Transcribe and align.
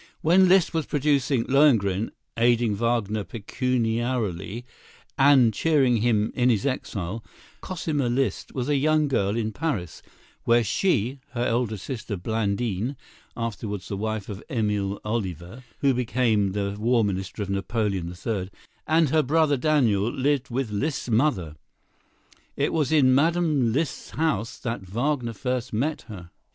When 0.21 0.49
Liszt 0.49 0.73
was 0.73 0.87
producing 0.87 1.45
"Lohengrin," 1.45 2.09
aiding 2.35 2.73
Wagner 2.75 3.23
pecuniarily, 3.23 4.65
and 5.15 5.53
cheering 5.53 5.97
him 5.97 6.31
in 6.33 6.49
his 6.49 6.65
exile, 6.65 7.23
Cosima 7.61 8.09
Liszt 8.09 8.51
was 8.55 8.67
a 8.67 8.77
young 8.77 9.07
girl 9.07 9.37
in 9.37 9.51
Paris, 9.51 10.01
where 10.43 10.63
she, 10.63 11.19
her 11.33 11.45
elder 11.45 11.77
sister 11.77 12.17
Blandine 12.17 12.95
(afterward 13.37 13.81
the 13.81 13.95
wife 13.95 14.27
of 14.27 14.41
Emile 14.49 14.99
Ollivier, 15.05 15.61
who 15.81 15.93
became 15.93 16.53
the 16.53 16.75
war 16.79 17.03
minister 17.03 17.43
of 17.43 17.51
Napoleon 17.51 18.09
the 18.09 18.15
Third) 18.15 18.49
and 18.87 19.11
her 19.11 19.21
brother 19.21 19.55
Daniel 19.55 20.09
lived 20.11 20.49
with 20.49 20.71
Liszt's 20.71 21.11
mother. 21.11 21.57
It 22.57 22.73
was 22.73 22.91
in 22.91 23.13
Mme. 23.13 23.71
Liszt's 23.71 24.09
house 24.15 24.57
that 24.57 24.81
Wagner 24.81 25.33
first 25.33 25.73
met 25.73 26.01
her. 26.07 26.31